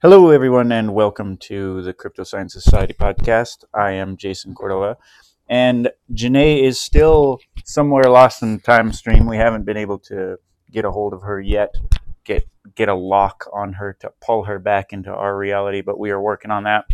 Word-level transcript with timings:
Hello, 0.00 0.30
everyone, 0.30 0.70
and 0.70 0.94
welcome 0.94 1.36
to 1.38 1.82
the 1.82 1.92
Crypto 1.92 2.22
Science 2.22 2.52
Society 2.52 2.94
podcast. 2.94 3.64
I 3.74 3.90
am 3.90 4.16
Jason 4.16 4.54
Cordova, 4.54 4.96
and 5.48 5.90
Janae 6.14 6.62
is 6.62 6.80
still 6.80 7.40
somewhere 7.64 8.04
lost 8.04 8.40
in 8.40 8.54
the 8.54 8.62
time 8.62 8.92
stream. 8.92 9.26
We 9.26 9.38
haven't 9.38 9.64
been 9.64 9.76
able 9.76 9.98
to 10.06 10.36
get 10.70 10.84
a 10.84 10.92
hold 10.92 11.14
of 11.14 11.22
her 11.22 11.40
yet, 11.40 11.74
get 12.22 12.46
get 12.76 12.88
a 12.88 12.94
lock 12.94 13.50
on 13.52 13.72
her 13.72 13.96
to 13.98 14.12
pull 14.24 14.44
her 14.44 14.60
back 14.60 14.92
into 14.92 15.12
our 15.12 15.36
reality, 15.36 15.80
but 15.80 15.98
we 15.98 16.12
are 16.12 16.22
working 16.22 16.52
on 16.52 16.62
that. 16.62 16.84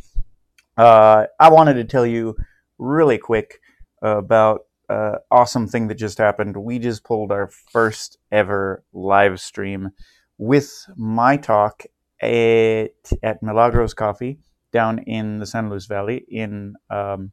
Uh, 0.79 1.27
I 1.39 1.51
wanted 1.51 1.75
to 1.75 1.85
tell 1.85 2.07
you 2.07 2.35
really 2.79 3.19
quick 3.19 3.61
about 4.01 4.63
uh, 4.89 5.17
awesome 5.31 5.69
thing 5.69 5.89
that 5.89 5.97
just 5.97 6.17
happened. 6.17 6.57
We 6.57 6.79
just 6.79 7.05
pulled 7.05 7.33
our 7.33 7.51
first 7.71 8.17
ever 8.33 8.83
live 8.95 9.43
stream 9.43 9.91
with 10.39 10.87
my 10.97 11.37
talk 11.37 11.85
at, 12.21 13.13
at 13.23 13.43
Milagros 13.43 13.95
Coffee 13.95 14.39
down 14.73 14.99
in 15.01 15.39
the 15.39 15.47
San 15.47 15.71
Luis 15.71 15.87
Valley 15.87 16.25
in 16.29 16.75
um, 16.91 17.33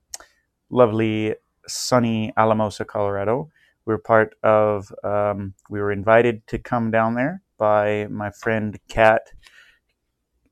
lovely 0.70 1.35
sunny 1.67 2.34
Alamosa, 2.38 2.85
Colorado. 2.85 3.49
We're 3.85 3.98
part 3.98 4.35
of, 4.44 4.94
um, 5.04 5.54
we 5.70 5.80
were 5.80 5.91
invited 5.91 6.45
to 6.48 6.59
come 6.59 6.91
down 6.91 7.16
there 7.16 7.41
by 7.57 8.07
my 8.09 8.31
friend 8.31 8.80
Kat, 8.88 9.21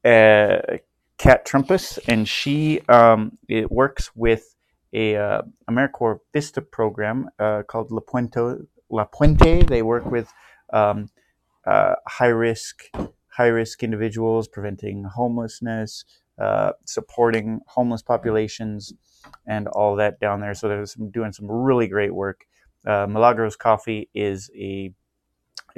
uh, 0.03 0.77
Kat 1.17 1.45
Trumpus, 1.45 1.99
and 2.07 2.27
she 2.27 2.81
um, 2.87 3.37
it 3.47 3.71
works 3.71 4.11
with 4.15 4.55
a 4.93 5.15
uh, 5.15 5.41
AmeriCorps 5.69 6.21
Vista 6.33 6.61
program 6.61 7.29
uh, 7.37 7.63
called 7.63 7.91
La 7.91 7.99
Puente. 7.99 8.65
La 8.89 9.05
Puente. 9.05 9.67
They 9.67 9.81
work 9.81 10.05
with 10.05 10.31
um, 10.73 11.09
uh, 11.67 11.95
high 12.07 12.27
risk 12.27 12.89
high 13.39 13.47
risk 13.47 13.83
individuals, 13.83 14.49
preventing 14.49 15.05
homelessness, 15.05 16.03
uh, 16.37 16.73
supporting 16.85 17.61
homeless 17.67 18.01
populations, 18.01 18.93
and 19.47 19.65
all 19.69 19.95
that 19.95 20.19
down 20.19 20.41
there. 20.41 20.53
So 20.53 20.67
they're 20.67 20.85
some, 20.85 21.09
doing 21.09 21.31
some 21.31 21.49
really 21.49 21.87
great 21.87 22.13
work. 22.13 22.45
Uh, 22.85 23.07
Milagros 23.07 23.55
Coffee 23.55 24.09
is 24.13 24.51
a 24.55 24.93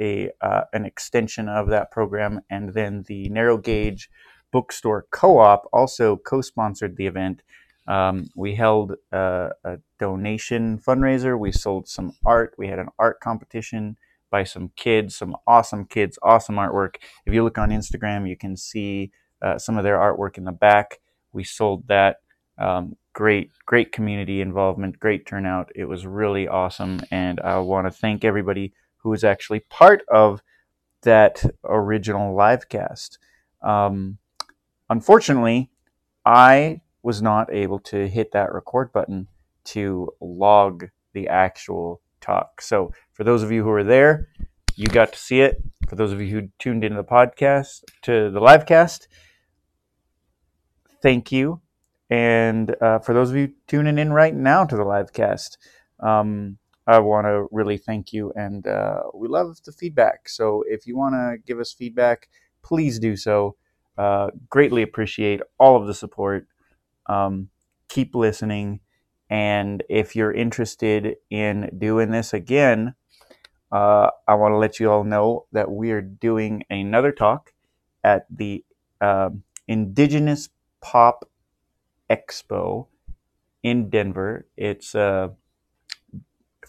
a 0.00 0.30
uh, 0.40 0.64
an 0.72 0.84
extension 0.84 1.48
of 1.48 1.68
that 1.68 1.92
program, 1.92 2.40
and 2.50 2.74
then 2.74 3.04
the 3.06 3.28
Narrow 3.28 3.58
Gauge 3.58 4.10
Bookstore 4.50 5.06
Co-op 5.12 5.68
also 5.72 6.16
co-sponsored 6.16 6.96
the 6.96 7.06
event. 7.06 7.42
Um, 7.86 8.28
we 8.34 8.56
held 8.56 8.94
a, 9.12 9.50
a 9.64 9.78
donation 10.00 10.78
fundraiser. 10.78 11.38
We 11.38 11.52
sold 11.52 11.86
some 11.88 12.12
art. 12.24 12.54
We 12.58 12.66
had 12.68 12.80
an 12.80 12.88
art 12.98 13.20
competition 13.20 13.96
by 14.32 14.42
some 14.42 14.72
kids, 14.74 15.14
some 15.14 15.36
awesome 15.46 15.84
kids, 15.84 16.18
awesome 16.22 16.56
artwork. 16.56 16.96
If 17.26 17.32
you 17.32 17.44
look 17.44 17.58
on 17.58 17.70
Instagram, 17.70 18.28
you 18.28 18.36
can 18.36 18.56
see 18.56 19.12
uh, 19.40 19.58
some 19.58 19.78
of 19.78 19.84
their 19.84 19.98
artwork 19.98 20.38
in 20.38 20.44
the 20.44 20.52
back. 20.52 20.98
We 21.32 21.44
sold 21.44 21.86
that. 21.86 22.16
Um, 22.58 22.96
great, 23.12 23.50
great 23.66 23.92
community 23.92 24.40
involvement, 24.40 24.98
great 24.98 25.26
turnout. 25.26 25.70
It 25.74 25.84
was 25.84 26.06
really 26.06 26.48
awesome, 26.48 27.00
and 27.10 27.40
I 27.40 27.58
want 27.58 27.86
to 27.86 27.90
thank 27.90 28.24
everybody 28.24 28.72
who 28.98 29.10
was 29.10 29.24
actually 29.24 29.60
part 29.60 30.02
of 30.10 30.42
that 31.02 31.44
original 31.64 32.34
live 32.34 32.68
cast. 32.68 33.18
Um, 33.62 34.18
unfortunately, 34.88 35.70
I 36.24 36.80
was 37.02 37.20
not 37.20 37.52
able 37.52 37.80
to 37.80 38.08
hit 38.08 38.32
that 38.32 38.52
record 38.52 38.92
button 38.92 39.28
to 39.64 40.10
log 40.20 40.88
the 41.12 41.28
actual 41.28 42.00
talk. 42.22 42.62
So, 42.62 42.92
for 43.12 43.24
those 43.24 43.42
of 43.42 43.52
you 43.52 43.62
who 43.62 43.70
are 43.70 43.84
there, 43.84 44.28
you 44.76 44.88
got 44.88 45.12
to 45.12 45.18
see 45.18 45.40
it. 45.40 45.62
For 45.88 45.96
those 45.96 46.12
of 46.12 46.20
you 46.20 46.28
who 46.28 46.48
tuned 46.58 46.84
into 46.84 46.96
the 46.96 47.04
podcast, 47.04 47.84
to 48.02 48.30
the 48.30 48.40
live 48.40 48.64
cast, 48.66 49.08
thank 51.02 51.32
you. 51.32 51.60
And 52.10 52.74
uh, 52.80 52.98
for 53.00 53.14
those 53.14 53.30
of 53.30 53.36
you 53.36 53.52
tuning 53.66 53.98
in 53.98 54.12
right 54.12 54.34
now 54.34 54.64
to 54.64 54.76
the 54.76 54.84
live 54.84 55.12
cast, 55.12 55.58
um, 56.00 56.58
I 56.86 56.98
want 56.98 57.26
to 57.26 57.46
really 57.50 57.78
thank 57.78 58.12
you. 58.12 58.32
And 58.34 58.66
uh, 58.66 59.02
we 59.14 59.28
love 59.28 59.56
the 59.64 59.72
feedback. 59.72 60.28
So 60.28 60.64
if 60.66 60.86
you 60.86 60.96
want 60.96 61.14
to 61.14 61.36
give 61.46 61.60
us 61.60 61.72
feedback, 61.72 62.28
please 62.62 62.98
do 62.98 63.16
so. 63.16 63.56
Uh, 63.96 64.28
greatly 64.48 64.82
appreciate 64.82 65.40
all 65.58 65.76
of 65.80 65.86
the 65.86 65.94
support. 65.94 66.46
Um, 67.06 67.48
keep 67.88 68.14
listening. 68.14 68.80
And 69.32 69.82
if 69.88 70.14
you're 70.14 70.30
interested 70.30 71.16
in 71.30 71.70
doing 71.78 72.10
this 72.10 72.34
again, 72.34 72.94
uh, 73.72 74.10
I 74.28 74.34
want 74.34 74.52
to 74.52 74.58
let 74.58 74.78
you 74.78 74.90
all 74.90 75.04
know 75.04 75.46
that 75.52 75.70
we 75.70 75.90
are 75.92 76.02
doing 76.02 76.64
another 76.68 77.12
talk 77.12 77.54
at 78.04 78.26
the 78.28 78.62
uh, 79.00 79.30
Indigenous 79.66 80.50
Pop 80.82 81.30
Expo 82.10 82.88
in 83.62 83.88
Denver. 83.88 84.46
It's 84.58 84.94
uh, 84.94 85.28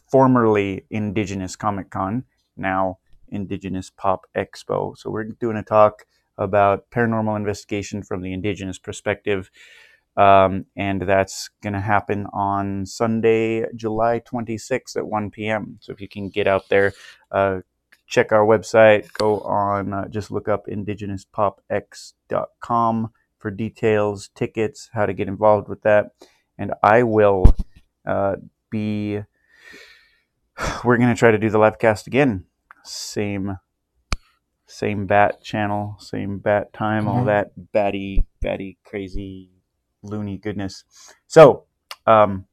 formerly 0.10 0.86
Indigenous 0.90 1.58
Comic 1.58 1.90
Con, 1.90 2.24
now 2.56 3.00
Indigenous 3.28 3.90
Pop 3.90 4.26
Expo. 4.38 4.98
So 4.98 5.10
we're 5.10 5.26
doing 5.26 5.58
a 5.58 5.64
talk 5.64 6.06
about 6.38 6.90
paranormal 6.92 7.36
investigation 7.36 8.04
from 8.04 8.22
the 8.22 8.32
Indigenous 8.32 8.80
perspective. 8.80 9.52
Um, 10.16 10.68
and 10.76 11.02
that's 11.02 11.50
going 11.62 11.74
to 11.74 11.80
happen 11.80 12.28
on 12.34 12.86
Sunday, 12.86 13.66
July 13.76 14.20
26th 14.20 14.96
at 14.96 15.08
1 15.08 15.32
p.m. 15.32 15.80
So 15.82 15.92
if 15.92 16.00
you 16.02 16.08
can 16.08 16.30
get 16.30 16.48
out 16.48 16.70
there, 16.70 16.94
uh, 17.32 17.62
check 18.06 18.32
our 18.32 18.46
website, 18.46 19.12
go 19.14 19.40
on, 19.40 19.92
uh, 19.92 20.08
just 20.08 20.30
look 20.30 20.48
up 20.48 20.68
indigenouspopx.com 20.68 23.12
for 23.40 23.52
details, 23.52 24.30
tickets, 24.36 24.92
how 24.94 25.08
to 25.08 25.14
get 25.14 25.28
involved 25.28 25.68
with 25.68 25.82
that. 25.82 26.12
And 26.58 26.74
I 26.84 27.04
will 27.04 27.56
uh, 28.06 28.36
be, 28.70 29.20
we're 30.84 30.98
going 30.98 31.10
to 31.10 31.16
try 31.16 31.32
to 31.32 31.40
do 31.40 31.50
the 31.50 31.58
live 31.58 31.80
cast 31.80 32.06
again. 32.08 32.46
Same 32.84 33.58
same 34.66 35.06
bat 35.06 35.44
channel, 35.44 35.98
same 36.00 36.40
bat 36.40 36.72
time, 36.74 37.08
all 37.08 37.26
that 37.26 37.52
batty, 37.74 38.24
batty, 38.42 38.80
crazy 38.84 39.53
loony 40.04 40.38
goodness. 40.38 40.84
So, 41.28 41.64
um, 42.06 42.46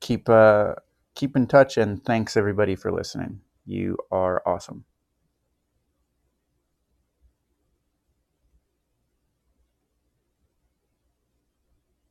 keep 0.00 0.28
uh, 0.28 0.74
keep 1.14 1.36
in 1.36 1.46
touch, 1.46 1.76
and 1.76 2.04
thanks 2.04 2.36
everybody 2.36 2.76
for 2.76 2.92
listening. 2.92 3.40
You 3.66 3.96
are 4.10 4.42
awesome. 4.46 4.84